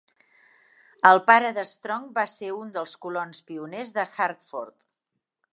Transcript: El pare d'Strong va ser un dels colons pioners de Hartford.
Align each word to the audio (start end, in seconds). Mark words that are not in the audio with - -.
El 1.09 1.21
pare 1.27 1.51
d'Strong 1.57 2.09
va 2.17 2.25
ser 2.37 2.51
un 2.63 2.73
dels 2.79 2.97
colons 3.07 3.45
pioners 3.51 3.95
de 3.99 4.09
Hartford. 4.11 4.79